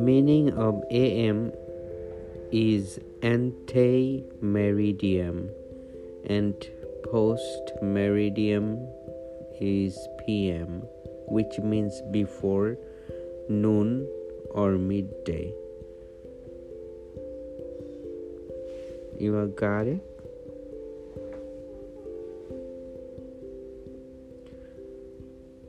meaning 0.00 0.50
of 0.54 0.82
AM 0.90 1.52
is 2.50 2.98
ante 3.22 4.24
meridiem 4.42 5.50
and 6.26 6.54
post 7.04 7.72
meridiem 7.82 8.88
is 9.60 9.98
PM, 10.24 10.82
which 11.26 11.58
means 11.58 12.00
before 12.10 12.78
noon 13.48 14.08
or 14.50 14.78
midday. 14.78 15.52
You 19.18 19.52
got 19.54 19.86
it? 19.86 20.00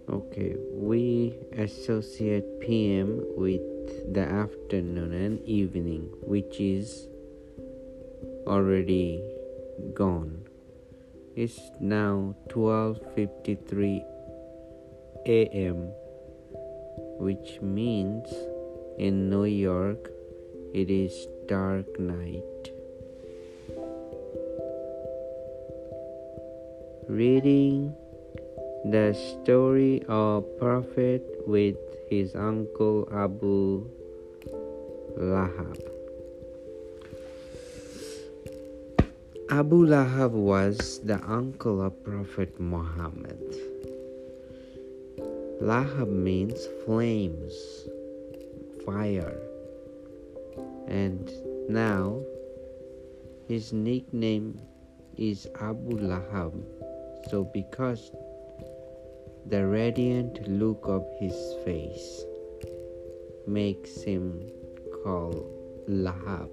Okay, 0.09 0.55
we 0.73 1.35
associate 1.57 2.45
PM 2.61 3.21
with 3.35 3.61
the 4.11 4.21
afternoon 4.21 5.13
and 5.13 5.41
evening, 5.47 6.09
which 6.21 6.59
is 6.59 7.07
already 8.47 9.23
gone. 9.93 10.45
It's 11.35 11.59
now 11.79 12.35
12:53 12.49 14.03
a.m., 15.25 15.91
which 17.19 17.61
means 17.61 18.27
in 18.97 19.29
New 19.29 19.45
York 19.45 20.11
it 20.73 20.89
is 20.89 21.27
dark 21.47 21.99
night. 21.99 22.71
Reading 27.07 27.95
the 28.85 29.13
story 29.13 30.01
of 30.07 30.43
Prophet 30.57 31.21
with 31.45 31.77
his 32.09 32.33
uncle 32.33 33.07
Abu 33.13 33.85
Lahab. 35.17 35.77
Abu 39.51 39.85
Lahab 39.85 40.31
was 40.31 40.99
the 41.05 41.21
uncle 41.29 41.81
of 41.81 41.93
Prophet 42.03 42.59
Muhammad. 42.59 43.37
Lahab 45.61 46.09
means 46.09 46.65
flames, 46.83 47.53
fire, 48.83 49.37
and 50.87 51.29
now 51.69 52.17
his 53.47 53.73
nickname 53.73 54.57
is 55.17 55.45
Abu 55.61 56.01
Lahab. 56.01 56.57
So, 57.29 57.43
because 57.53 58.09
the 59.45 59.65
radiant 59.65 60.47
look 60.47 60.81
of 60.83 61.05
his 61.19 61.35
face 61.65 62.23
makes 63.47 64.01
him 64.01 64.49
called 65.03 65.45
Lahab. 65.87 66.49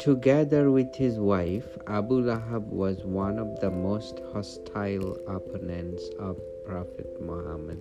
Together 0.00 0.70
with 0.70 0.94
his 0.94 1.18
wife, 1.18 1.66
Abu 1.86 2.22
Lahab 2.22 2.66
was 2.66 3.04
one 3.04 3.38
of 3.38 3.60
the 3.60 3.70
most 3.70 4.20
hostile 4.32 5.16
opponents 5.26 6.10
of 6.18 6.38
Prophet 6.66 7.20
Muhammad 7.20 7.80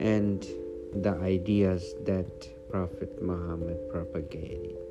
and 0.00 0.46
the 0.94 1.14
ideas 1.22 1.94
that 2.04 2.48
Prophet 2.70 3.20
Muhammad 3.20 3.78
propagated. 3.90 4.87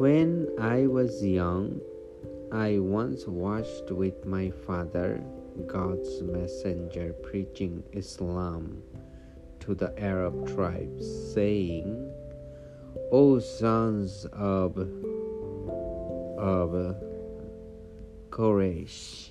When 0.00 0.48
I 0.58 0.86
was 0.86 1.22
young, 1.22 1.78
I 2.50 2.78
once 2.78 3.26
watched 3.26 3.90
with 3.90 4.24
my 4.24 4.48
father 4.64 5.22
God's 5.66 6.22
messenger 6.22 7.12
preaching 7.22 7.82
Islam 7.92 8.82
to 9.60 9.74
the 9.74 9.92
Arab 10.00 10.48
tribes, 10.54 11.04
saying, 11.34 12.10
O 13.12 13.40
sons 13.40 14.24
of, 14.32 14.78
of 16.38 16.96
Quraysh, 18.30 19.28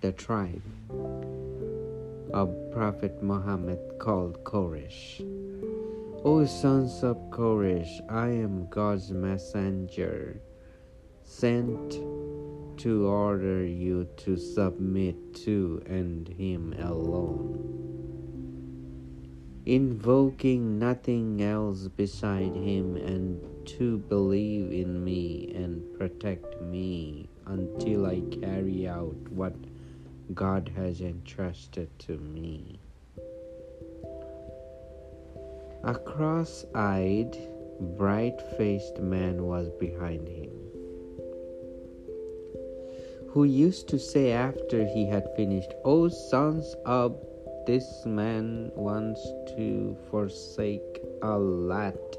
the 0.00 0.10
tribe 0.10 0.66
of 2.34 2.50
Prophet 2.72 3.22
Muhammad 3.22 3.78
called 4.00 4.42
Quraysh. 4.42 5.45
O 6.28 6.44
sons 6.44 7.04
of 7.04 7.16
Quraysh, 7.30 8.00
I 8.10 8.30
am 8.30 8.66
God's 8.68 9.12
messenger, 9.12 10.40
sent 11.22 11.92
to 12.78 13.06
order 13.06 13.64
you 13.64 14.08
to 14.16 14.36
submit 14.36 15.34
to 15.44 15.80
and 15.86 16.26
Him 16.26 16.74
alone, 16.80 17.62
invoking 19.66 20.80
nothing 20.80 21.40
else 21.40 21.86
beside 21.86 22.56
Him, 22.56 22.96
and 22.96 23.40
to 23.78 23.98
believe 23.98 24.72
in 24.72 25.04
me 25.04 25.52
and 25.54 25.96
protect 25.96 26.60
me 26.60 27.28
until 27.46 28.04
I 28.04 28.20
carry 28.42 28.88
out 28.88 29.14
what 29.30 29.54
God 30.34 30.72
has 30.74 31.00
entrusted 31.00 31.96
to 32.00 32.18
me. 32.18 32.75
A 35.86 35.94
cross 35.94 36.66
eyed, 36.74 37.38
bright 37.96 38.42
faced 38.58 38.98
man 39.00 39.46
was 39.46 39.70
behind 39.78 40.26
him, 40.26 40.50
who 43.28 43.44
used 43.44 43.86
to 43.90 43.98
say 44.00 44.32
after 44.32 44.84
he 44.84 45.06
had 45.06 45.32
finished, 45.36 45.72
O 45.84 46.08
sons 46.08 46.74
of 46.84 47.16
this 47.68 48.04
man 48.04 48.72
wants 48.74 49.22
to 49.54 49.96
forsake 50.10 51.04
Al-Lat 51.22 52.16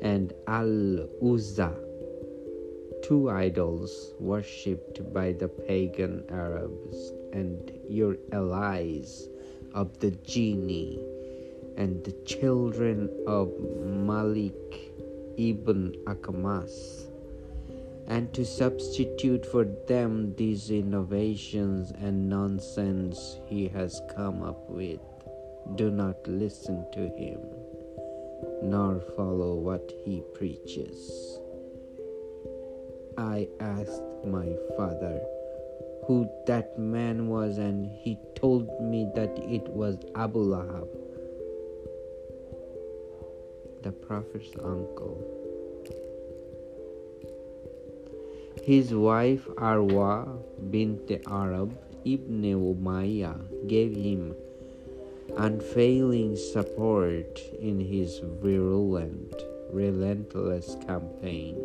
and 0.00 0.32
Al-Uzza, 0.46 1.74
two 3.02 3.28
idols 3.28 4.14
worshipped 4.20 5.12
by 5.12 5.32
the 5.32 5.48
pagan 5.48 6.22
Arabs, 6.28 7.12
and 7.32 7.72
your 7.88 8.16
allies 8.30 9.28
of 9.74 9.98
the 9.98 10.12
genie 10.12 11.17
and 11.78 12.04
the 12.04 12.12
children 12.26 13.08
of 13.28 13.48
Malik 13.80 14.90
ibn 15.38 15.94
Akamas, 16.06 17.06
and 18.08 18.34
to 18.34 18.44
substitute 18.44 19.46
for 19.46 19.64
them 19.86 20.34
these 20.34 20.70
innovations 20.72 21.92
and 22.02 22.28
nonsense 22.28 23.38
he 23.46 23.68
has 23.68 24.02
come 24.16 24.42
up 24.42 24.68
with. 24.68 24.98
Do 25.76 25.92
not 25.92 26.26
listen 26.26 26.84
to 26.94 27.08
him, 27.16 27.38
nor 28.60 29.00
follow 29.16 29.54
what 29.54 29.92
he 30.04 30.24
preaches. 30.34 31.38
I 33.16 33.48
asked 33.60 34.02
my 34.24 34.48
father 34.76 35.20
who 36.08 36.28
that 36.46 36.76
man 36.76 37.28
was, 37.28 37.58
and 37.58 37.86
he 37.86 38.18
told 38.34 38.68
me 38.80 39.08
that 39.14 39.38
it 39.38 39.68
was 39.68 39.98
Abu 40.16 40.40
Lahab 40.40 40.88
the 43.82 43.92
Prophet's 43.92 44.50
uncle. 44.56 45.16
His 48.64 48.92
wife 48.92 49.46
Arwa 49.56 50.26
bint 50.70 51.08
Harb 51.26 51.76
ibn 52.04 52.42
Umayyah 52.42 53.68
gave 53.68 53.94
him 53.94 54.34
unfailing 55.36 56.36
support 56.36 57.40
in 57.60 57.80
his 57.80 58.20
virulent, 58.42 59.34
relentless 59.72 60.76
campaign. 60.86 61.56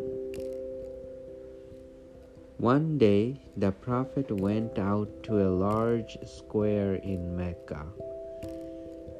One 2.58 2.98
day, 2.98 3.40
the 3.56 3.72
Prophet 3.72 4.30
went 4.30 4.78
out 4.78 5.10
to 5.24 5.42
a 5.42 5.50
large 5.50 6.16
square 6.24 6.94
in 6.94 7.36
Mecca 7.36 7.84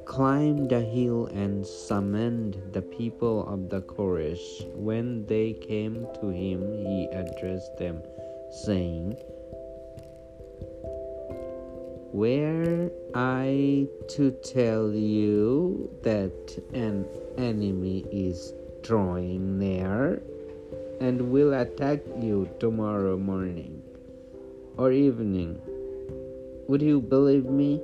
climbed 0.05 0.69
the 0.69 0.81
hill 0.81 1.27
and 1.27 1.65
summoned 1.65 2.57
the 2.71 2.81
people 2.81 3.47
of 3.47 3.69
the 3.69 3.81
Quraysh. 3.81 4.73
When 4.75 5.25
they 5.25 5.53
came 5.53 6.07
to 6.21 6.29
him, 6.29 6.61
he 6.85 7.07
addressed 7.11 7.77
them, 7.77 8.01
saying, 8.65 9.15
Were 12.13 12.91
I 13.13 13.87
to 14.15 14.31
tell 14.43 14.93
you 14.93 15.89
that 16.03 16.63
an 16.73 17.05
enemy 17.37 18.05
is 18.11 18.53
drawing 18.83 19.59
near 19.59 20.21
and 21.01 21.31
will 21.31 21.53
attack 21.53 21.99
you 22.21 22.49
tomorrow 22.59 23.17
morning 23.17 23.81
or 24.77 24.91
evening, 24.91 25.59
would 26.67 26.81
you 26.81 27.01
believe 27.01 27.45
me? 27.45 27.81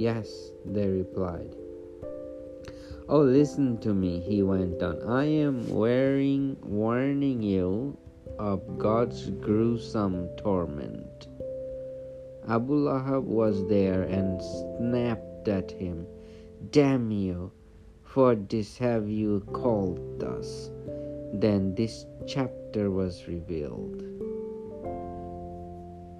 Yes, 0.00 0.52
they 0.64 0.88
replied. 0.88 1.54
Oh, 3.06 3.20
listen 3.20 3.76
to 3.80 3.92
me, 3.92 4.18
he 4.18 4.42
went 4.42 4.82
on. 4.82 5.02
I 5.06 5.24
am 5.24 5.68
wearing, 5.68 6.56
warning 6.62 7.42
you 7.42 7.98
of 8.38 8.78
God's 8.78 9.28
gruesome 9.28 10.30
torment. 10.38 11.28
Abu 12.48 12.76
Lahab 12.76 13.24
was 13.24 13.68
there 13.68 14.04
and 14.04 14.40
snapped 14.40 15.48
at 15.48 15.70
him, 15.70 16.06
Damn 16.70 17.10
you, 17.10 17.52
for 18.02 18.34
this 18.34 18.78
have 18.78 19.06
you 19.06 19.40
called 19.52 20.24
us. 20.24 20.70
Then 21.34 21.74
this 21.74 22.06
chapter 22.26 22.90
was 22.90 23.28
revealed. 23.28 24.00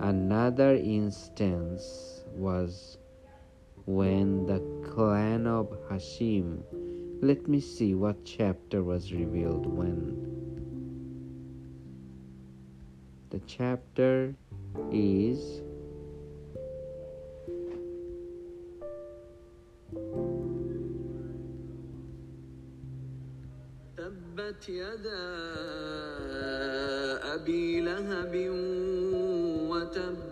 Another 0.01 0.75
instance 0.75 2.25
was 2.37 2.99
when 3.86 4.46
the 4.46 4.60
clan 4.84 5.48
of 5.48 5.70
Hashim. 5.90 6.64
Let 7.22 7.48
me 7.48 7.60
see 7.60 7.96
what 7.96 8.24
chapter 8.26 8.84
was 8.84 9.12
revealed 9.14 9.66
when. 9.66 10.36
The 13.30 13.40
chapter 13.48 14.36
is 14.92 15.62
تبت 23.98 24.70
يدا 24.70 25.26
أبي 27.36 27.82
لهب 27.82 28.34
وتب 29.70 30.29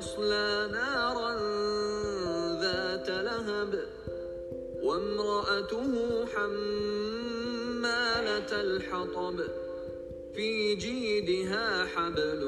سيصلى 0.00 0.68
نارا 0.72 1.32
ذات 2.60 3.08
لهب 3.10 3.72
وامرأته 4.82 5.92
حمالة 6.34 7.70
الحطب 8.60 9.40
في 10.34 10.74
جيدها 10.74 11.84
حبل 11.84 12.40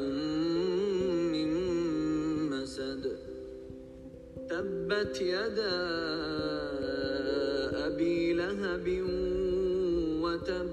من 1.32 1.50
مسد 2.50 3.16
تبت 4.50 5.20
يدا 5.20 5.78
أبي 7.87 8.32
لهب 8.32 8.87
وتب 10.22 10.69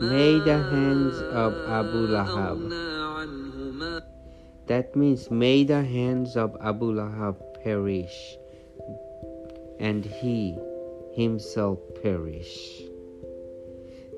May 0.00 0.38
the 0.38 0.58
hands 0.70 1.18
of 1.18 1.52
Abu 1.66 2.06
Lahab. 2.06 2.58
That 4.68 4.94
means, 4.94 5.30
may 5.30 5.64
the 5.64 5.82
hands 5.82 6.36
of 6.36 6.54
Abu 6.60 6.92
Lahab 6.92 7.36
perish, 7.64 8.36
and 9.80 10.04
he 10.04 10.54
himself 11.14 11.78
perish. 12.02 12.82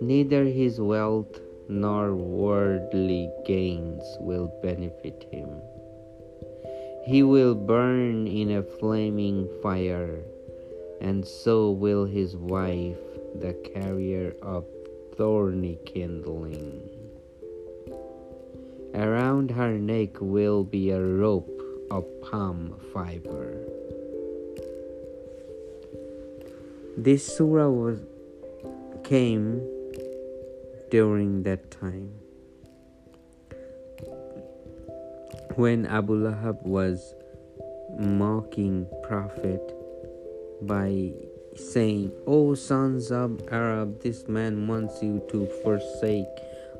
Neither 0.00 0.44
his 0.44 0.80
wealth 0.80 1.40
nor 1.68 2.16
worldly 2.16 3.30
gains 3.46 4.02
will 4.18 4.50
benefit 4.60 5.24
him. 5.30 5.48
He 7.06 7.22
will 7.22 7.54
burn 7.54 8.26
in 8.26 8.50
a 8.50 8.62
flaming 8.62 9.48
fire, 9.62 10.18
and 11.00 11.24
so 11.24 11.70
will 11.70 12.04
his 12.06 12.36
wife, 12.36 12.98
the 13.38 13.54
carrier 13.72 14.34
of 14.42 14.66
thorny 15.16 15.78
kindling. 15.86 16.99
Around 18.94 19.52
her 19.52 19.78
neck 19.78 20.20
will 20.20 20.64
be 20.64 20.90
a 20.90 21.00
rope 21.00 21.62
of 21.90 22.04
palm 22.22 22.74
fiber. 22.92 23.56
This 26.96 27.24
surah 27.24 27.68
was 27.68 28.00
came 29.04 29.60
during 30.90 31.42
that 31.44 31.70
time 31.70 32.12
when 35.56 35.86
Abu 35.86 36.14
Lahab 36.14 36.62
was 36.62 37.14
mocking 37.98 38.86
Prophet 39.02 39.62
by 40.62 41.12
saying, 41.56 42.12
O 42.26 42.54
sons 42.54 43.10
of 43.10 43.40
Arab, 43.50 44.02
this 44.02 44.28
man 44.28 44.66
wants 44.66 45.02
you 45.02 45.22
to 45.30 45.46
forsake 45.62 46.26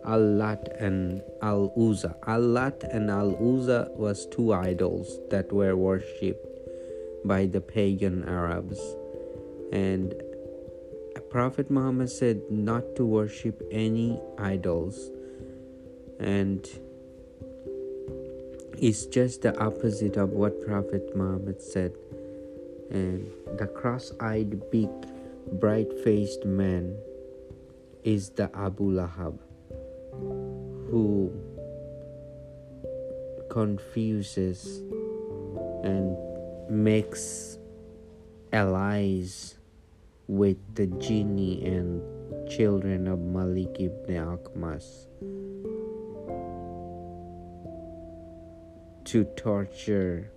Allat 0.05 0.69
and 0.79 1.23
Al 1.43 1.73
Uzza. 1.76 2.17
Allat 2.26 2.85
and 2.85 3.11
Al 3.11 3.37
Uzza 3.41 3.91
was 3.97 4.26
two 4.26 4.52
idols 4.52 5.19
that 5.31 5.52
were 5.52 5.76
worshipped 5.76 6.47
by 7.25 7.47
the 7.47 7.61
pagan 7.61 8.25
Arabs. 8.29 8.81
And 9.73 10.14
Prophet 11.31 11.70
Muhammad 11.70 12.11
said 12.11 12.41
not 12.50 12.97
to 12.97 13.05
worship 13.05 13.62
any 13.70 14.20
idols. 14.38 15.11
And 16.19 16.67
it's 18.79 19.06
just 19.06 19.43
the 19.43 19.56
opposite 19.58 20.17
of 20.17 20.31
what 20.31 20.64
Prophet 20.67 21.14
Muhammad 21.14 21.61
said 21.62 21.93
and 22.91 23.31
the 23.56 23.67
cross 23.67 24.12
eyed, 24.20 24.70
big, 24.70 24.88
bright 25.61 25.93
faced 26.03 26.44
man 26.44 26.96
is 28.03 28.31
the 28.31 28.50
Abu 28.55 28.91
Lahab 28.91 29.38
who 30.12 31.33
confuses 33.51 34.83
and 35.85 36.17
makes 36.71 37.59
allies 38.53 39.57
with 40.29 40.57
the 40.75 40.87
genie 40.87 41.65
and 41.65 42.01
children 42.49 43.09
of 43.09 43.19
Malik 43.19 43.77
ibn 43.81 44.15
Akhmas 44.15 45.07
to 49.05 49.25
torture 49.37 50.31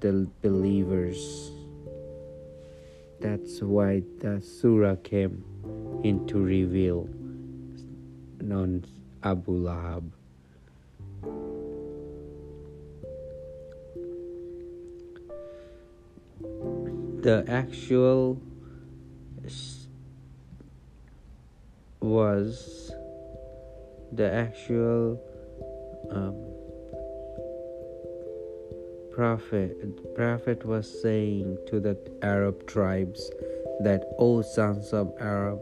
the 0.00 0.28
believers. 0.42 1.50
That's 3.20 3.62
why 3.62 4.02
the 4.18 4.40
surah 4.40 4.96
came 4.96 5.44
into 6.02 6.38
reveal 6.38 7.08
on 8.52 8.84
Abu 9.22 9.64
Lahab. 9.64 10.10
The 17.22 17.44
actual 17.48 18.40
was 22.00 22.92
the 24.12 24.30
actual 24.30 25.18
um, 26.10 26.36
prophet 29.14 30.14
prophet 30.14 30.66
was 30.66 30.86
saying 31.02 31.56
to 31.66 31.80
the 31.80 31.96
Arab 32.22 32.66
tribes 32.66 33.30
that 33.80 34.04
O 34.18 34.42
sons 34.42 34.92
of 34.92 35.14
Arab 35.18 35.60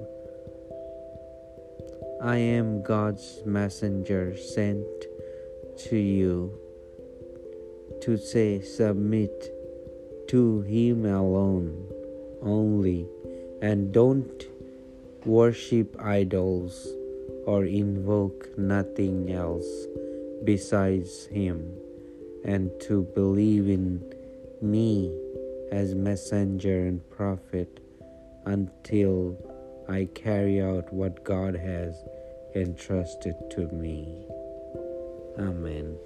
I 2.25 2.37
am 2.37 2.85
God's 2.85 3.43
messenger 3.45 4.37
sent 4.37 4.87
to 5.91 5.97
you 5.97 6.57
to 8.03 8.17
say 8.17 8.61
submit 8.61 9.53
to 10.29 10.61
him 10.61 11.05
alone 11.05 11.85
only 12.41 13.09
and 13.61 13.93
don't 13.93 14.47
worship 15.25 15.97
idols 16.01 16.87
or 17.45 17.65
invoke 17.65 18.57
nothing 18.57 19.33
else 19.33 19.67
besides 20.45 21.27
him. 21.27 21.75
And 22.45 22.71
to 22.83 23.03
believe 23.17 23.69
in 23.69 24.01
me 24.61 25.13
as 25.73 25.97
messenger 25.97 26.87
and 26.87 27.01
prophet 27.11 27.81
until 28.47 29.37
I 29.93 30.09
carry 30.15 30.59
out 30.63 30.91
what 30.91 31.23
God 31.23 31.55
has 31.55 32.03
entrusted 32.55 33.35
to 33.51 33.69
me. 33.69 34.25
Amen. 35.39 35.99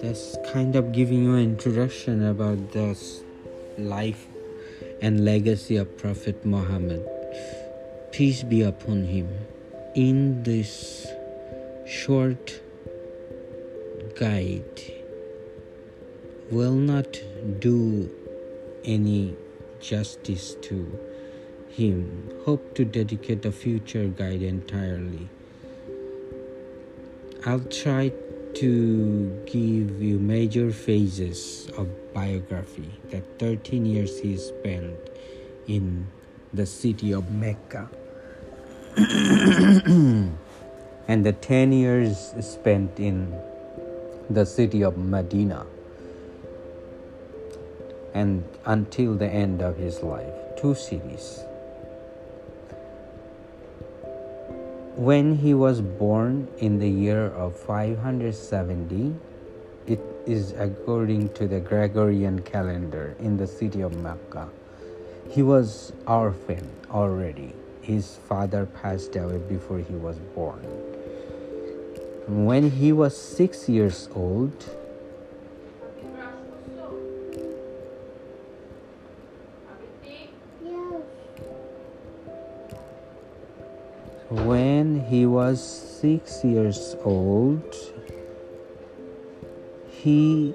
Just 0.00 0.42
kind 0.52 0.74
of 0.74 0.90
giving 0.90 1.22
you 1.22 1.34
an 1.34 1.44
introduction 1.54 2.26
about 2.26 2.72
the 2.72 2.98
life 3.78 4.26
and 5.00 5.24
legacy 5.24 5.76
of 5.76 5.96
Prophet 5.98 6.44
Muhammad. 6.44 7.06
Peace 8.10 8.42
be 8.42 8.62
upon 8.62 9.04
him. 9.04 9.28
In 9.94 10.42
this 10.42 11.06
short 11.86 12.60
guide, 14.18 14.82
will 16.50 16.74
not 16.74 17.22
do 17.60 18.10
any 18.84 19.36
justice 19.80 20.56
to 20.60 20.98
him. 21.70 22.28
Hope 22.44 22.74
to 22.74 22.84
dedicate 22.84 23.44
a 23.44 23.52
future 23.52 24.08
guide 24.08 24.42
entirely. 24.42 25.28
I'll 27.46 27.60
try 27.60 28.10
to 28.54 29.44
give 29.46 30.02
you 30.02 30.18
major 30.18 30.72
phases 30.72 31.70
of 31.78 31.86
biography. 32.12 32.90
That 33.10 33.38
13 33.38 33.86
years 33.86 34.18
he 34.18 34.36
spent 34.36 34.96
in 35.68 36.08
the 36.52 36.66
city 36.66 37.14
of 37.14 37.30
Mecca. 37.30 37.88
and 38.96 40.34
the 41.24 41.32
10 41.32 41.72
years 41.72 42.34
spent 42.40 42.98
in 42.98 43.32
the 44.30 44.44
city 44.44 44.82
of 44.82 44.98
Medina 44.98 45.64
and 48.12 48.44
until 48.66 49.14
the 49.14 49.26
end 49.26 49.62
of 49.62 49.76
his 49.76 50.02
life 50.02 50.34
two 50.56 50.74
cities. 50.74 51.40
When 54.96 55.36
he 55.36 55.54
was 55.54 55.80
born 55.80 56.48
in 56.58 56.78
the 56.78 56.88
year 56.88 57.26
of 57.26 57.56
570 57.56 59.14
it 59.86 60.00
is 60.26 60.52
according 60.52 61.32
to 61.34 61.46
the 61.48 61.60
Gregorian 61.60 62.42
calendar 62.42 63.16
in 63.20 63.38
the 63.38 63.46
city 63.46 63.80
of 63.80 63.96
Mecca. 63.96 64.48
He 65.30 65.42
was 65.42 65.92
orphan 66.06 66.68
already. 66.90 67.54
His 67.80 68.16
father 68.28 68.66
passed 68.66 69.16
away 69.16 69.38
before 69.38 69.78
he 69.78 69.94
was 69.94 70.18
born 70.34 70.66
when 72.28 72.70
he 72.70 72.92
was 72.92 73.16
six 73.16 73.70
years 73.70 74.06
old, 74.14 74.62
when 84.28 85.00
he 85.06 85.24
was 85.24 85.58
six 86.00 86.44
years 86.44 86.94
old, 87.02 87.74
he 89.88 90.54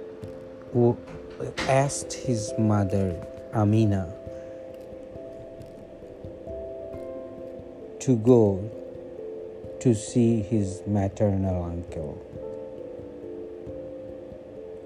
asked 1.67 2.13
his 2.13 2.53
mother, 2.59 3.19
Amina, 3.55 4.13
to 7.99 8.15
go 8.17 8.82
to 9.83 9.93
see 9.93 10.41
his 10.41 10.81
maternal 10.87 11.61
uncle. 11.61 12.15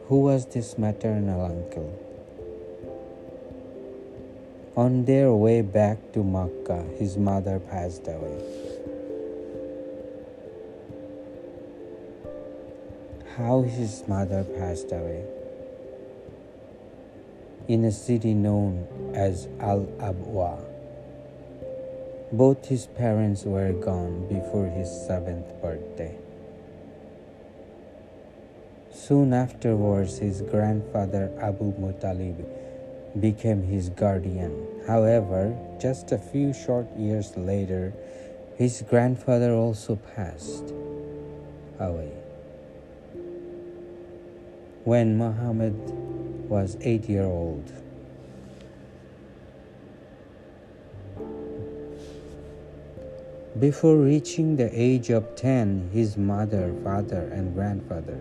Who 0.08 0.22
was 0.22 0.48
this 0.48 0.76
maternal 0.80 1.46
uncle? 1.46 1.94
On 4.76 5.06
their 5.06 5.32
way 5.32 5.62
back 5.62 6.14
to 6.14 6.24
Makkah, 6.24 6.84
his 6.98 7.16
mother 7.16 7.60
passed 7.60 8.08
away. 8.08 8.42
How 13.36 13.62
his 13.62 14.04
mother 14.08 14.44
passed 14.58 14.92
away? 14.92 15.24
In 17.68 17.86
a 17.86 17.92
city 17.92 18.34
known 18.34 18.88
as 19.14 19.48
Al 19.60 19.82
Abwa. 20.00 20.77
Both 22.32 22.68
his 22.68 22.88
parents 22.88 23.46
were 23.46 23.72
gone 23.72 24.28
before 24.28 24.68
his 24.68 24.92
seventh 24.92 25.48
birthday. 25.62 26.18
Soon 28.92 29.32
afterwards, 29.32 30.18
his 30.18 30.42
grandfather 30.42 31.32
Abu 31.40 31.72
Muttalib 31.80 32.44
became 33.18 33.64
his 33.64 33.88
guardian. 33.88 34.68
However, 34.86 35.56
just 35.80 36.12
a 36.12 36.18
few 36.18 36.54
short 36.54 36.88
years 36.98 37.38
later, 37.38 37.94
his 38.58 38.84
grandfather 38.90 39.54
also 39.54 39.96
passed 39.96 40.74
away. 41.80 42.12
When 44.84 45.18
Muhammad 45.18 45.76
was 46.50 46.76
eight 46.82 47.08
years 47.08 47.26
old, 47.26 47.72
Before 53.60 53.98
reaching 53.98 54.56
the 54.56 54.70
age 54.72 55.10
of 55.10 55.36
10, 55.36 55.90
his 55.92 56.16
mother, 56.16 56.76
father, 56.84 57.28
and 57.34 57.56
grandfather 57.56 58.20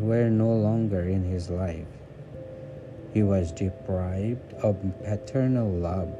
were 0.00 0.28
no 0.28 0.52
longer 0.52 1.02
in 1.02 1.22
his 1.22 1.48
life. 1.48 1.86
He 3.12 3.22
was 3.22 3.52
deprived 3.52 4.52
of 4.54 4.76
paternal 5.04 5.70
love. 5.70 6.10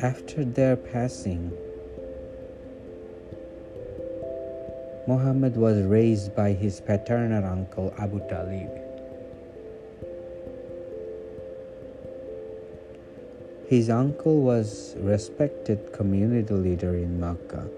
After 0.00 0.44
their 0.44 0.76
passing, 0.76 1.52
Muhammad 5.06 5.56
was 5.56 5.82
raised 5.86 6.36
by 6.36 6.52
his 6.52 6.78
paternal 6.78 7.46
uncle 7.46 7.94
Abu 7.96 8.20
Talib. 8.28 8.89
His 13.70 13.88
uncle 13.88 14.40
was 14.40 14.96
respected 14.98 15.92
community 15.92 16.52
leader 16.52 16.96
in 16.96 17.20
Makkah. 17.20 17.68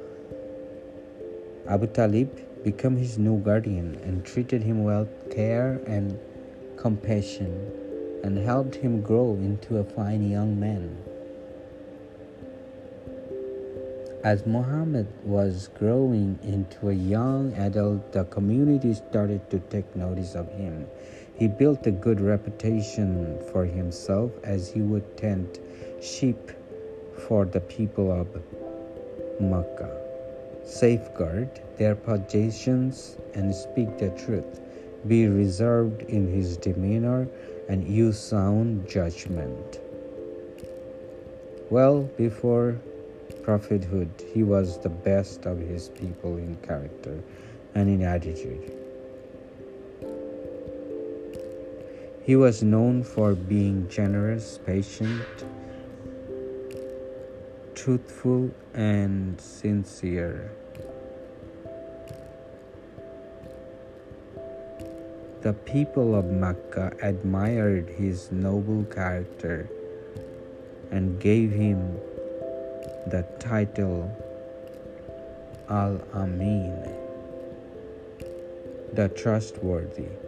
Abu 1.68 1.87
Talib 1.88 2.30
became 2.64 2.96
his 2.96 3.18
new 3.18 3.37
guardian 3.37 4.00
and 4.02 4.25
treated 4.25 4.62
him 4.62 4.84
with 4.84 5.11
care 5.30 5.82
and 5.87 6.18
compassion 6.78 7.52
and 8.25 8.38
helped 8.38 8.76
him 8.76 9.02
grow 9.02 9.34
into 9.34 9.80
a 9.80 9.84
fine 9.84 10.30
young 10.30 10.58
man. 10.58 10.96
As 14.25 14.46
Muhammad 14.46 15.08
was 15.25 15.68
growing 15.78 16.38
into 16.42 16.88
a 16.88 16.94
young 16.94 17.52
adult, 17.52 18.12
the 18.12 18.25
community 18.25 18.94
started 18.94 19.50
to 19.50 19.58
take 19.68 19.94
notice 19.94 20.37
of 20.37 20.49
him. 20.52 20.87
He 21.35 21.49
built 21.49 21.87
a 21.87 21.91
good 21.91 22.21
reputation 22.21 23.39
for 23.51 23.65
himself 23.65 24.31
as 24.45 24.71
he 24.71 24.81
would 24.81 25.17
tend 25.17 25.59
sheep 26.01 26.51
for 27.27 27.45
the 27.45 27.61
people 27.61 28.12
of 28.12 28.29
Makkah. 29.41 29.99
Safeguard 30.65 31.51
their 31.79 31.95
possessions 31.95 33.17
and 33.35 33.55
speak 33.55 33.99
the 33.99 34.11
truth. 34.11 34.61
Be 35.07 35.27
reserved 35.27 36.03
in 36.03 36.29
his 36.29 36.57
demeanor 36.57 37.27
and 37.69 37.87
use 37.87 38.19
sound 38.19 38.89
judgment. 38.89 39.81
Well, 41.71 42.03
before 42.17 42.77
prophethood, 43.43 44.11
he 44.33 44.43
was 44.43 44.79
the 44.79 44.91
best 44.91 45.47
of 45.47 45.59
his 45.59 45.89
people 45.89 46.37
in 46.37 46.57
character 46.57 47.23
and 47.75 47.89
in 47.89 48.03
attitude. 48.03 48.82
He 52.25 52.37
was 52.37 52.62
known 52.62 53.02
for 53.02 53.35
being 53.35 53.88
generous, 53.88 54.61
patient, 54.64 55.26
truthful 57.75 58.55
and 58.75 59.41
sincere. 59.41 60.52
The 65.43 65.52
people 65.52 66.14
of 66.14 66.26
Mecca 66.26 66.93
admired 67.02 67.88
his 67.88 68.31
noble 68.31 68.85
character 68.85 69.69
and 70.93 71.19
gave 71.21 71.50
him 71.50 71.99
the 73.09 73.26
title 73.41 74.07
Al 75.69 76.00
Amin, 76.14 76.79
the 78.93 79.09
trustworthy. 79.09 80.22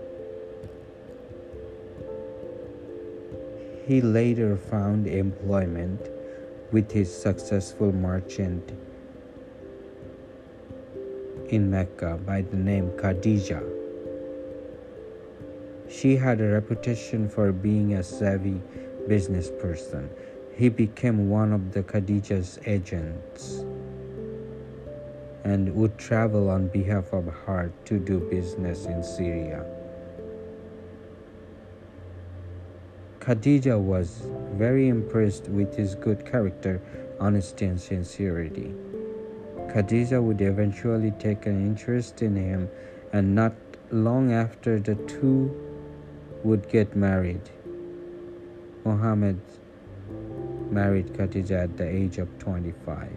He 3.87 4.01
later 4.01 4.57
found 4.57 5.07
employment 5.07 6.01
with 6.73 6.91
his 6.91 7.15
successful 7.15 7.93
merchant 7.93 8.73
in 11.49 11.71
Mecca 11.71 12.19
by 12.25 12.41
the 12.41 12.57
name 12.57 12.89
Khadija. 12.97 13.63
She 15.91 16.17
had 16.17 16.41
a 16.41 16.49
reputation 16.49 17.29
for 17.29 17.53
being 17.53 17.93
a 17.93 18.03
savvy 18.03 18.63
business 19.07 19.51
person. 19.61 20.09
He 20.57 20.71
became 20.71 21.29
one 21.29 21.53
of 21.53 21.73
the 21.73 21.83
Khadija's 21.83 22.59
agents 22.65 23.65
and 25.45 25.75
would 25.75 25.99
travel 25.99 26.49
on 26.49 26.69
behalf 26.69 27.13
of 27.13 27.27
her 27.27 27.71
to 27.85 27.99
do 27.99 28.19
business 28.31 28.87
in 28.87 29.05
Syria. 29.05 29.63
Khadija 33.25 33.81
was 33.81 34.29
very 34.53 34.89
impressed 34.89 35.49
with 35.49 35.75
his 35.75 35.95
good 35.95 36.27
character, 36.31 36.83
honesty, 37.19 37.65
and 37.65 37.81
sincerity. 37.81 38.75
Khadija 39.73 40.23
would 40.23 40.43
eventually 40.43 41.11
take 41.13 41.47
an 41.47 41.65
interest 41.67 42.21
in 42.21 42.37
him, 42.37 42.69
and 43.15 43.35
not 43.35 43.55
long 43.91 44.31
after, 44.31 44.79
the 44.79 44.95
two 45.09 45.51
would 46.43 46.69
get 46.69 46.95
married. 46.95 47.41
Muhammad 48.85 49.41
married 50.71 51.07
Khadija 51.15 51.65
at 51.65 51.79
the 51.79 51.89
age 51.89 52.19
of 52.19 52.29
25. 52.39 53.09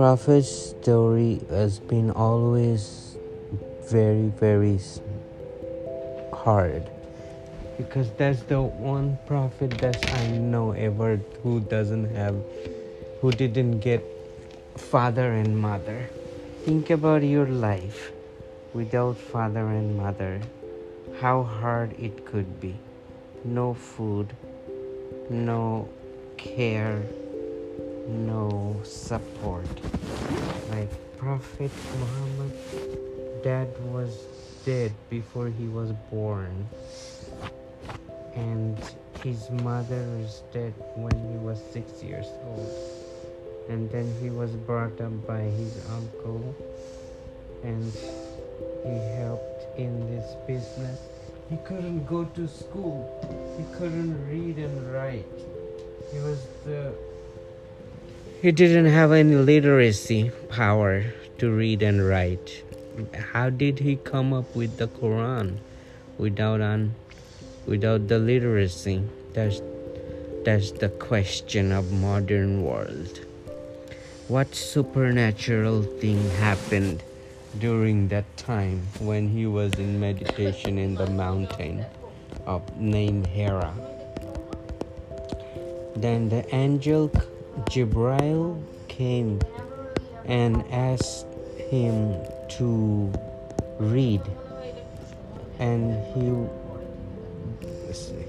Prophet's 0.00 0.48
story 0.48 1.42
has 1.50 1.78
been 1.78 2.10
always 2.10 3.18
very, 3.84 4.32
very 4.32 4.80
hard 6.32 6.88
because 7.76 8.10
that's 8.12 8.40
the 8.44 8.62
one 8.62 9.18
prophet 9.26 9.78
that 9.80 10.02
I 10.10 10.24
know 10.24 10.72
ever 10.72 11.20
who 11.42 11.60
doesn't 11.60 12.16
have, 12.16 12.34
who 13.20 13.30
didn't 13.30 13.80
get 13.80 14.02
father 14.78 15.32
and 15.32 15.60
mother. 15.60 16.08
Think 16.64 16.88
about 16.88 17.22
your 17.22 17.44
life 17.44 18.10
without 18.72 19.18
father 19.18 19.66
and 19.68 19.98
mother, 19.98 20.40
how 21.20 21.42
hard 21.42 21.92
it 22.00 22.24
could 22.24 22.58
be. 22.58 22.74
No 23.44 23.74
food, 23.74 24.32
no 25.28 25.90
care, 26.38 27.02
no 28.08 28.80
support. 28.84 29.66
Like 30.70 30.90
Prophet 31.18 31.70
Muhammad, 31.98 33.42
dad 33.42 33.68
was 33.92 34.26
dead 34.64 34.92
before 35.08 35.48
he 35.48 35.68
was 35.68 35.92
born, 36.10 36.68
and 38.34 38.78
his 39.22 39.50
mother 39.50 40.06
is 40.18 40.42
dead 40.52 40.74
when 40.94 41.12
he 41.30 41.36
was 41.38 41.60
six 41.72 42.02
years 42.02 42.26
old. 42.44 42.70
And 43.68 43.90
then 43.90 44.12
he 44.20 44.30
was 44.30 44.50
brought 44.50 45.00
up 45.00 45.26
by 45.26 45.42
his 45.42 45.76
uncle, 45.90 46.54
and 47.62 47.92
he 48.82 48.96
helped 49.20 49.78
in 49.78 49.92
this 50.10 50.34
business. 50.46 50.98
He 51.48 51.56
couldn't 51.58 52.06
go 52.06 52.24
to 52.24 52.48
school. 52.48 52.98
He 53.58 53.64
couldn't 53.78 54.14
read 54.28 54.56
and 54.56 54.92
write. 54.92 55.26
He 56.12 56.18
was 56.20 56.38
the 56.64 56.94
he 58.40 58.50
didn't 58.50 58.86
have 58.86 59.12
any 59.12 59.36
literacy 59.36 60.30
power 60.48 61.04
to 61.36 61.50
read 61.50 61.82
and 61.82 62.08
write. 62.08 62.64
How 63.32 63.50
did 63.50 63.78
he 63.78 63.96
come 63.96 64.32
up 64.32 64.56
with 64.56 64.78
the 64.78 64.88
Quran 64.88 65.58
without 66.16 66.62
an 66.62 66.94
without 67.66 68.08
the 68.08 68.18
literacy? 68.18 69.02
That's 69.34 69.60
that's 70.44 70.72
the 70.72 70.88
question 70.88 71.70
of 71.70 71.92
modern 71.92 72.64
world. 72.64 73.20
What 74.28 74.54
supernatural 74.54 75.82
thing 76.00 76.30
happened 76.40 77.02
during 77.58 78.08
that 78.08 78.24
time 78.38 78.86
when 79.00 79.28
he 79.28 79.44
was 79.44 79.74
in 79.74 80.00
meditation 80.00 80.78
in 80.78 80.94
the 80.94 81.10
mountain 81.10 81.84
of 82.46 82.64
named 82.80 83.26
Hira? 83.26 83.74
Then 85.94 86.30
the 86.30 86.42
angel 86.54 87.08
Jibrail 87.66 88.62
came 88.88 89.40
and 90.24 90.64
asked 90.70 91.26
him 91.70 92.16
to 92.56 93.12
read. 93.78 94.22
And 95.58 95.94
he 96.14 96.32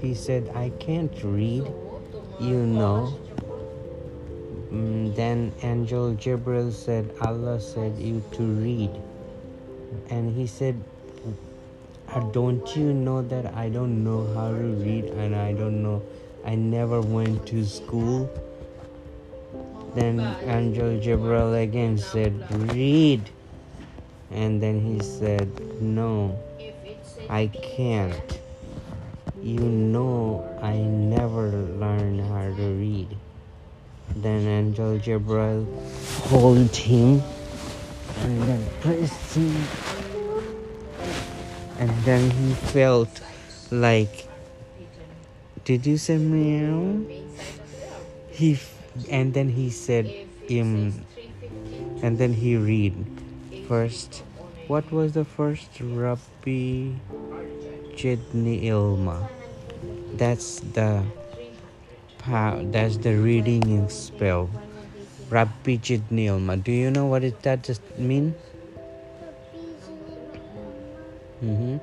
he 0.00 0.14
said 0.14 0.50
I 0.54 0.70
can't 0.80 1.12
read 1.22 1.66
you 2.40 2.66
know. 2.66 3.14
Mm, 4.72 5.14
then 5.14 5.52
angel 5.62 6.14
Jibril 6.14 6.72
said 6.72 7.10
Allah 7.20 7.60
said 7.60 7.98
you 7.98 8.22
to 8.32 8.42
read. 8.42 8.90
And 10.10 10.34
he 10.34 10.46
said 10.46 10.76
"Uh, 12.08 12.20
don't 12.32 12.74
you 12.76 12.92
know 12.92 13.22
that 13.22 13.54
I 13.54 13.68
don't 13.68 14.02
know 14.04 14.26
how 14.34 14.48
to 14.48 14.68
read 14.80 15.04
and 15.04 15.36
I 15.36 15.52
don't 15.52 15.82
know 15.82 16.02
I 16.44 16.54
never 16.54 17.00
went 17.00 17.46
to 17.48 17.64
school 17.64 18.28
then 19.94 20.20
angel 20.44 20.98
Jibril 21.00 21.62
again 21.62 21.98
said 21.98 22.32
read. 22.72 23.28
And 24.30 24.62
then 24.62 24.80
he 24.80 25.02
said 25.04 25.48
no 25.80 26.38
I 27.28 27.46
can't. 27.48 28.40
You 29.42 29.60
know 29.60 30.44
I 30.62 30.76
never 30.76 31.48
learned 31.48 32.20
how 32.20 32.54
to 32.56 32.68
read. 32.78 33.08
Then 34.16 34.46
angel 34.46 34.98
Jibril 34.98 35.66
hold 36.28 36.74
him 36.76 37.22
and 38.20 38.42
then 38.42 38.66
pressed 38.80 39.36
him. 39.36 39.56
And 41.78 41.90
then 42.04 42.30
he 42.30 42.54
felt 42.54 43.20
like 43.70 44.28
did 45.64 45.86
you 45.86 45.96
say 45.96 46.18
meow? 46.18 47.06
He 48.30 48.54
and 49.08 49.34
then 49.34 49.48
he 49.48 49.70
said 49.70 50.12
um 50.50 51.04
and 52.02 52.18
then 52.18 52.32
he 52.32 52.56
read. 52.56 52.94
First 53.68 54.22
what 54.66 54.90
was 54.92 55.12
the 55.12 55.24
first 55.24 55.80
rabbi 55.80 56.92
jidni 57.96 58.64
ilma 58.64 59.28
that's 60.14 60.60
the 60.60 61.04
that's 62.70 62.96
the 62.98 63.16
reading 63.16 63.62
in 63.68 63.88
spell. 63.88 64.50
Rabbi 65.30 65.76
jidni 65.76 66.26
ilma 66.26 66.56
do 66.56 66.72
you 66.72 66.90
know 66.90 67.06
what 67.06 67.24
it 67.24 67.42
that 67.42 67.62
just 67.62 67.82
mean? 67.98 68.34
Hmm 71.40 71.78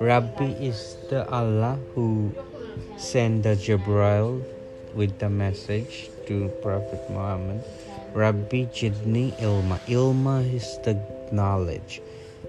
rabbi 0.00 0.50
is 0.58 0.96
the 1.08 1.22
allah 1.30 1.78
who 1.94 2.34
sent 2.98 3.42
the 3.42 3.54
jibril 3.54 4.42
with 4.94 5.18
the 5.18 5.28
message 5.28 6.10
to 6.26 6.48
prophet 6.62 7.00
muhammad 7.10 7.62
rabbi 8.14 8.64
jidni 8.72 9.34
ilma. 9.42 9.80
Ilma 9.88 10.40
is 10.42 10.78
the 10.84 10.94
knowledge. 11.32 12.00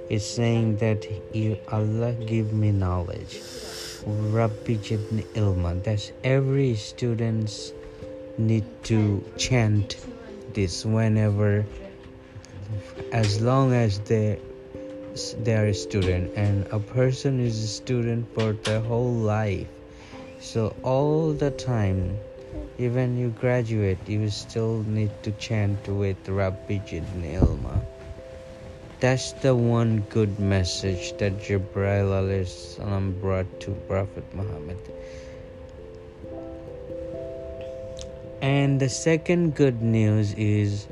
It's 0.09 0.25
saying 0.25 0.77
that 0.77 1.01
allah 1.71 2.13
give 2.13 2.53
me 2.53 2.71
knowledge. 2.71 3.41
Rabbi 4.05 4.77
jidni 4.87 5.25
ilma 5.33 5.73
that's 5.75 6.11
every 6.23 6.75
students 6.75 7.73
need 8.37 8.65
to 8.83 9.23
chant 9.37 9.97
this 10.53 10.85
whenever 10.85 11.65
as 13.11 13.41
long 13.41 13.73
as 13.73 13.99
they 14.01 14.37
they 15.39 15.55
are 15.55 15.67
a 15.67 15.73
student 15.73 16.31
and 16.35 16.67
a 16.71 16.79
person 16.79 17.39
is 17.39 17.63
a 17.63 17.67
student 17.67 18.27
for 18.35 18.53
their 18.53 18.81
whole 18.81 19.13
life. 19.13 19.67
So 20.41 20.75
all 20.83 21.33
the 21.33 21.49
time 21.49 22.19
even 22.77 23.17
you 23.17 23.29
graduate 23.29 23.99
you 24.07 24.29
still 24.29 24.83
need 24.83 25.11
to 25.23 25.31
chant 25.33 25.87
with 25.87 26.29
rabbi 26.29 26.79
ilma 26.89 27.81
that's 29.05 29.33
the 29.33 29.53
one 29.53 29.99
good 30.09 30.39
message 30.39 31.17
that 31.17 31.37
Jibril 31.37 32.47
salam 32.47 33.13
brought 33.19 33.59
to 33.59 33.71
Prophet 33.91 34.23
Muhammad. 34.33 34.79
And 38.41 38.79
the 38.79 38.87
second 38.87 39.53
good 39.53 39.81
news 39.81 40.33
is 40.33 40.87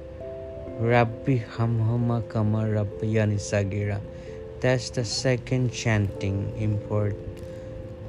Rabbi 0.79 1.39
Hamhuma 1.55 2.27
Kama 2.27 2.69
Rabbi 2.69 3.17
Yani 3.17 3.39
Sagira. 3.39 4.01
That's 4.59 4.89
the 4.89 5.05
second 5.05 5.71
chanting 5.71 6.51
import. 6.59 7.15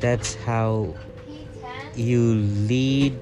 That's 0.00 0.34
how 0.34 0.92
you 1.94 2.34
lead, 2.66 3.14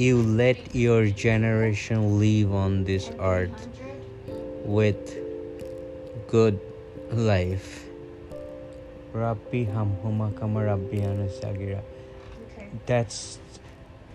you 0.00 0.22
let 0.22 0.74
your 0.74 1.08
generation 1.10 2.18
live 2.18 2.54
on 2.54 2.84
this 2.84 3.10
earth 3.20 3.68
with 4.64 4.96
good 6.26 6.58
life. 7.12 7.84
Rabbi 9.12 9.66
Hamhuma 9.66 10.34
Kama 10.40 10.64
Rabbi 10.64 11.04
Sagira. 11.28 11.82
That's 12.86 13.38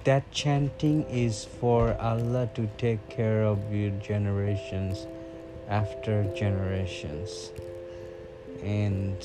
that 0.06 0.32
chanting 0.32 1.04
is 1.04 1.46
for 1.46 1.96
Allah 2.02 2.50
to 2.56 2.68
take 2.80 3.08
care 3.08 3.44
of 3.44 3.72
your 3.72 3.92
generations 4.02 5.06
after 5.70 6.24
generations 6.34 7.52
and 8.64 9.22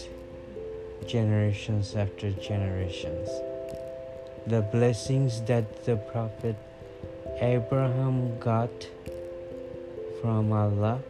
generations 1.07 1.97
after 1.97 2.33
generations 2.33 3.31
the 4.47 4.63
blessings 4.63 5.41
that 5.43 5.85
the 5.85 5.97
prophet 5.97 6.57
Abraham 7.41 8.39
got 8.39 8.71
from 10.21 10.53
Allah 10.53 11.01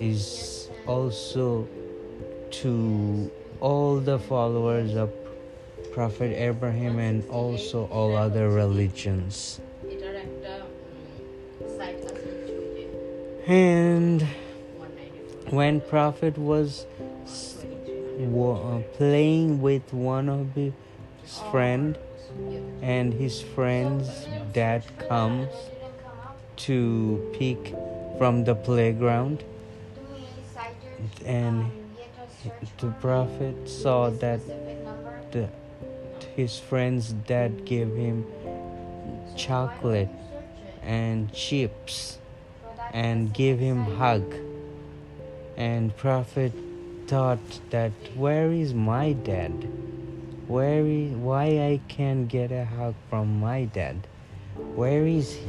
is 0.00 0.68
also 0.86 1.68
to 2.50 3.30
all 3.60 4.00
the 4.00 4.18
followers 4.18 4.94
of 4.96 5.10
Prophet 5.92 6.34
Abraham 6.36 6.98
and 6.98 7.28
also 7.30 7.86
all 7.86 8.16
other 8.16 8.50
religions. 8.50 9.60
And 13.46 14.26
when 15.50 15.80
Prophet 15.80 16.36
was 16.36 16.86
playing 18.96 19.60
with 19.60 19.92
one 19.92 20.28
of 20.28 20.54
the 20.54 20.72
friend 21.50 21.98
and 22.82 23.12
his 23.12 23.40
friend's 23.40 24.26
dad 24.52 24.84
comes 25.08 25.48
to 26.56 27.32
pick 27.38 27.74
from 28.18 28.44
the 28.44 28.54
playground. 28.54 29.42
And 31.24 31.70
the 32.78 32.90
prophet 33.00 33.68
saw 33.68 34.10
that 34.10 34.40
the, 35.32 35.48
his 36.36 36.58
friend's 36.58 37.12
dad 37.12 37.64
gave 37.64 37.94
him 37.94 38.26
chocolate 39.36 40.10
and 40.82 41.32
chips 41.32 42.18
and 42.92 43.32
gave 43.32 43.58
him 43.58 43.84
hug. 43.96 44.34
And 45.56 45.96
prophet 45.96 46.52
thought 47.06 47.60
that 47.70 47.92
where 48.14 48.50
is 48.52 48.74
my 48.74 49.12
dad 49.12 49.52
where 50.46 50.84
is 50.84 51.12
why 51.12 51.44
i 51.66 51.80
can't 51.88 52.28
get 52.28 52.52
a 52.52 52.64
hug 52.64 52.94
from 53.08 53.40
my 53.40 53.64
dad? 53.64 54.06
Where 54.74 55.06
is 55.06 55.32
he? 55.34 55.46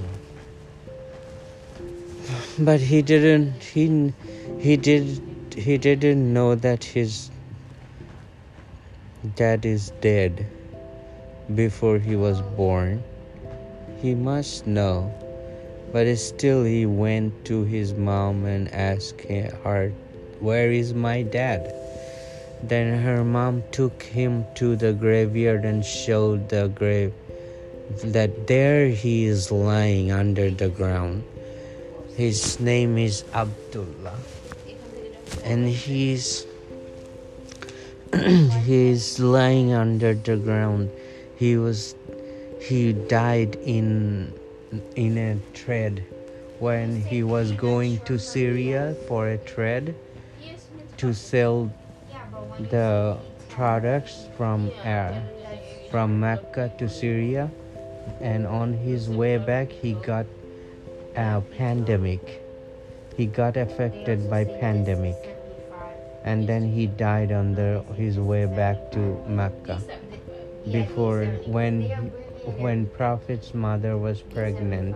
But 2.60 2.80
he 2.80 3.02
didn't 3.02 3.62
he 3.62 4.14
he 4.60 4.78
did 4.78 5.22
he 5.56 5.78
didn't 5.78 6.34
know 6.34 6.56
that 6.56 6.84
his 6.84 7.30
dad 9.36 9.66
is 9.66 9.92
dead 10.02 10.48
before 11.54 12.00
he 12.00 12.16
was 12.16 12.42
born. 12.42 13.04
He 14.02 14.16
must 14.16 14.66
know. 14.66 15.14
But 15.92 16.14
still 16.18 16.64
he 16.64 16.86
went 16.86 17.46
to 17.46 17.64
his 17.64 17.94
mom 17.94 18.46
and 18.46 18.74
asked 18.74 19.22
her 19.22 19.92
where 20.40 20.72
is 20.72 20.94
my 20.94 21.22
dad 21.22 21.74
then 22.70 23.02
her 23.02 23.24
mom 23.24 23.64
took 23.72 24.04
him 24.04 24.46
to 24.56 24.76
the 24.76 24.94
graveyard 24.94 25.66
and 25.66 25.86
showed 25.86 26.50
the 26.50 26.68
grave 26.68 27.14
that 28.04 28.48
there 28.48 28.88
he 28.90 29.26
is 29.26 29.52
lying 29.52 30.12
under 30.12 30.50
the 30.50 30.70
ground. 30.70 31.24
His 32.16 32.60
name 32.60 32.98
is 32.98 33.24
abdullah. 33.34 34.18
And 35.44 35.68
he's 35.68 36.46
he's 38.66 39.20
lying 39.20 39.74
under 39.74 40.14
the 40.14 40.38
ground. 40.38 40.90
He 41.38 41.58
was 41.58 41.96
he 42.62 42.94
died 42.94 43.56
in 43.64 44.34
in 44.96 45.18
a 45.18 45.38
trade 45.54 46.04
when 46.60 47.02
he 47.02 47.22
was 47.22 47.52
going 47.52 48.00
to 48.06 48.18
syria 48.18 48.96
for 49.08 49.28
a 49.30 49.38
trade 49.38 49.94
to 50.98 51.14
sell 51.14 51.72
the 52.60 53.18
products 53.50 54.28
from 54.38 54.72
air 54.84 55.24
from 55.92 56.20
mecca 56.20 56.72
to 56.78 56.90
syria 56.90 57.50
and 58.22 58.46
on 58.46 58.74
his 58.74 59.10
way 59.10 59.38
back 59.38 59.72
he 59.72 59.94
got 59.94 60.26
a 61.16 61.42
pandemic 61.58 62.42
he 63.16 63.26
got 63.26 63.56
affected 63.56 64.30
by 64.30 64.44
pandemic 64.44 65.36
and 66.26 66.50
then 66.50 66.68
he 66.68 66.88
died 66.88 67.32
on 67.32 67.54
the, 67.54 67.86
his 67.96 68.18
way 68.18 68.46
back 68.46 68.92
to 68.92 69.24
Mecca. 69.28 69.80
Before 70.72 71.26
when 71.46 71.84
when 72.58 72.88
Prophet's 72.88 73.54
mother 73.54 73.98
was 73.98 74.22
pregnant, 74.22 74.96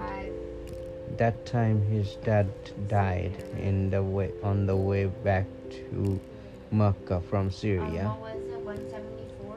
that 1.17 1.45
time 1.45 1.84
his 1.84 2.15
dad 2.26 2.48
died 2.88 3.43
in 3.60 3.91
the 3.91 4.02
way 4.02 4.32
on 4.41 4.65
the 4.65 4.76
way 4.76 5.06
back 5.06 5.45
to 5.69 6.19
Mecca 6.71 7.21
from 7.29 7.51
Syria. 7.51 8.13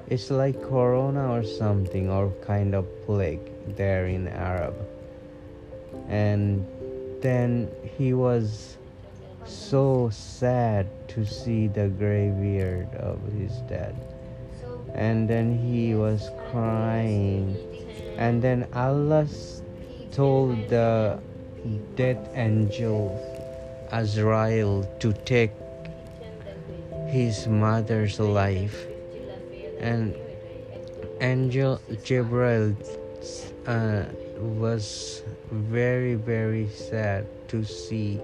It's 0.08 0.30
like 0.30 0.60
corona 0.62 1.32
or 1.32 1.42
something 1.44 2.10
or 2.10 2.30
kind 2.42 2.74
of 2.74 2.86
plague 3.06 3.52
there 3.76 4.06
in 4.06 4.28
Arab. 4.28 4.74
And 6.08 6.66
then 7.22 7.70
he 7.96 8.12
was 8.12 8.76
so 9.44 10.10
sad 10.12 10.86
to 11.08 11.24
see 11.24 11.68
the 11.68 11.88
graveyard 11.88 12.94
of 12.96 13.20
his 13.32 13.52
dad. 13.68 13.94
And 14.94 15.28
then 15.28 15.56
he 15.56 15.94
was 15.94 16.30
crying. 16.50 17.56
And 18.16 18.42
then 18.42 18.66
Allah 18.74 19.26
told 20.10 20.68
the 20.68 21.18
death 21.96 22.28
angel 22.34 23.16
Azrael 23.90 24.84
to 25.00 25.12
take 25.24 25.52
his 27.12 27.46
mother's 27.46 28.18
life. 28.18 28.86
And 29.78 30.16
angel 31.20 31.78
Gabriel 32.04 32.74
uh, 33.66 34.04
was 34.38 35.22
very 35.50 36.14
very 36.14 36.68
sad 36.68 37.26
to 37.48 37.64
see 37.64 38.18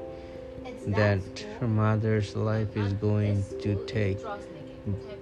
that 0.87 1.20
her 1.61 1.68
mother's 1.68 2.35
life 2.35 2.77
is 2.77 2.94
going 2.94 3.44
to 3.61 3.85
take 3.85 4.18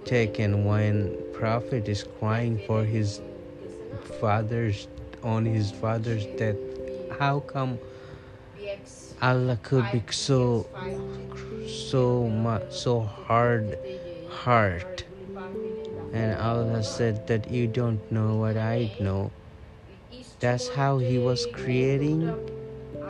taken 0.05 0.65
when 0.65 1.17
prophet 1.35 1.89
is 1.89 2.05
crying 2.19 2.61
for 2.67 2.85
his 2.85 3.21
father's 4.21 4.87
on 5.25 5.45
his 5.45 5.73
father's 5.73 6.25
death 6.39 6.57
how 7.19 7.41
come 7.41 7.79
allah 9.21 9.59
could 9.63 9.85
be 9.91 10.01
so 10.11 10.67
so 11.69 12.29
much 12.29 12.71
so 12.71 13.01
hard 13.01 13.79
heart. 14.29 15.05
And 16.13 16.39
allah 16.39 16.83
said 16.83 17.27
that 17.27 17.51
you 17.51 17.67
don't 17.67 18.01
know 18.11 18.37
what 18.37 18.57
i 18.57 18.91
know. 19.01 19.31
That's 20.41 20.69
how 20.69 20.99
he 20.99 21.19
was 21.19 21.47
creating 21.53 22.33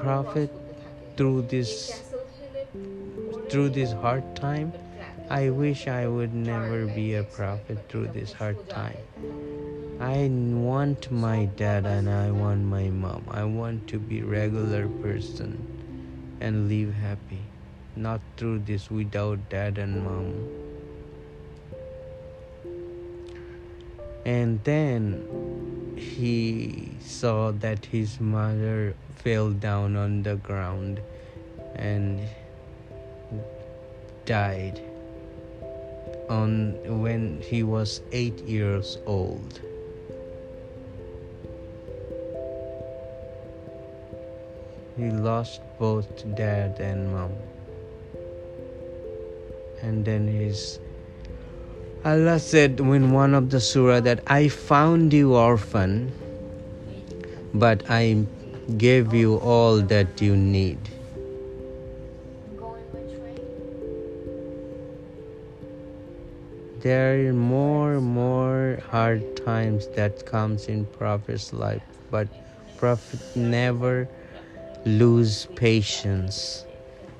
prophet 0.01 0.51
through 1.17 1.43
this 1.43 2.03
through 3.49 3.71
this 3.71 3.93
hard 3.93 4.25
time. 4.37 4.73
I 5.29 5.51
wish 5.51 5.89
i 5.89 6.07
would 6.07 6.35
never 6.35 6.87
be 6.87 7.15
a 7.15 7.25
prophet 7.25 7.79
through 7.89 8.09
this 8.09 8.33
hard 8.33 8.69
time. 8.69 8.99
I 9.99 10.29
want 10.31 11.11
my 11.11 11.47
dad 11.57 11.87
and 11.87 12.09
i 12.09 12.31
want 12.31 12.65
my 12.65 12.89
mom. 12.91 13.25
I 13.31 13.45
want 13.45 13.89
to 13.89 13.99
be 13.99 14.23
regular 14.23 14.89
person 14.89 15.59
and 16.41 16.69
live 16.69 16.95
happy 16.95 17.43
not 17.97 18.21
through 18.37 18.59
this 18.61 18.91
without 18.91 19.49
dad 19.49 19.79
and 19.79 20.05
mom. 20.05 20.35
And 24.27 24.63
then 24.65 25.95
he 25.97 26.99
saw 27.01 27.53
that 27.53 27.87
his 27.87 28.21
mother 28.21 28.95
fell 29.15 29.51
down 29.51 29.97
on 29.97 30.23
the 30.23 30.37
ground 30.37 31.01
and 31.77 32.21
died 34.27 34.81
on 36.29 36.75
when 37.01 37.41
he 37.41 37.63
was 37.63 38.03
8 38.13 38.41
years 38.45 38.99
old. 39.07 39.61
He 44.97 45.11
lost 45.11 45.61
both 45.79 46.09
dad 46.35 46.81
and 46.81 47.13
mom 47.13 47.56
and 49.87 50.05
then 50.05 50.27
his 50.27 50.81
Allah 52.05 52.39
said 52.39 52.81
in 52.81 53.11
one 53.13 53.35
of 53.35 53.51
the 53.51 53.61
surah 53.61 54.01
that 54.01 54.23
I 54.27 54.49
found 54.49 55.13
you 55.13 55.35
orphan, 55.35 56.13
but 57.55 57.83
I 57.89 58.27
gave 58.77 59.15
you 59.15 59.37
all 59.39 59.81
that 59.95 60.21
you 60.21 60.37
need. 60.37 60.79
There 66.83 67.29
are 67.29 67.33
more 67.33 68.01
more 68.01 68.79
hard 68.91 69.25
times 69.45 69.89
that 69.99 70.27
comes 70.27 70.69
in 70.69 70.87
Prophet's 70.99 71.53
life, 71.53 71.83
but 72.11 72.29
Prophet 72.77 73.21
never 73.35 74.09
lose 74.85 75.47
patience. 75.57 76.66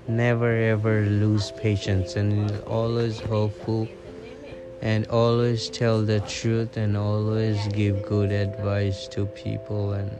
Never 0.09 0.55
ever 0.71 1.03
lose 1.03 1.51
patience 1.51 2.15
and 2.15 2.49
always 2.61 3.19
hopeful 3.19 3.89
and 4.81 5.05
always 5.09 5.69
tell 5.69 6.03
the 6.03 6.21
truth 6.21 6.77
and 6.77 6.97
always 6.97 7.59
give 7.69 8.07
good 8.07 8.31
advice 8.31 9.09
to 9.09 9.27
people 9.27 9.95
and 9.95 10.17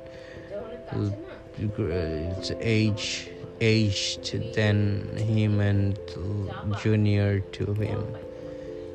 it's 1.63 2.51
age 2.59 3.31
aged 3.61 4.55
than 4.55 5.07
him 5.17 5.61
and 5.61 5.97
junior 6.83 7.39
to 7.55 7.73
him. 7.75 8.05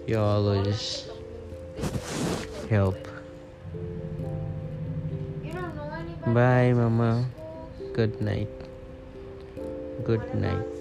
You 0.07 0.19
always 0.19 1.07
help. 2.69 3.07
Bye 6.27 6.73
mama. 6.73 7.25
Good 7.93 8.21
night. 8.21 8.49
Good 10.03 10.35
night 10.35 10.80